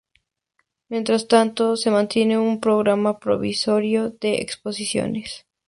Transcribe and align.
Mientras 0.89 1.27
tanto, 1.27 1.75
se 1.77 1.91
mantiene 1.91 2.35
un 2.39 2.59
programa 2.59 3.19
provisorio 3.19 4.09
de 4.09 4.41
exposiciones. 4.41 5.45